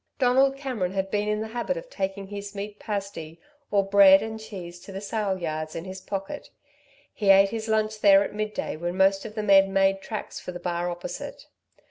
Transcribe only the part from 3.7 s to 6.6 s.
bread and cheese sandwich to the sale yards in his pocket.